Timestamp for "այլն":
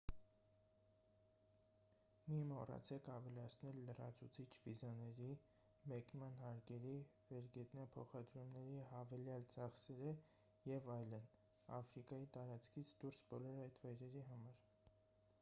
10.97-11.29